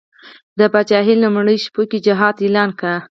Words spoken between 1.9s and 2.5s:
کې جهاد